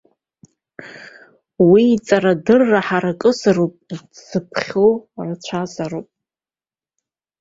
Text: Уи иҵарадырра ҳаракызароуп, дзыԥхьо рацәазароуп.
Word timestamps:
Уи 1.69 1.83
иҵарадырра 1.95 2.81
ҳаракызароуп, 2.87 3.73
дзыԥхьо 4.11 4.87
рацәазароуп. 5.25 6.07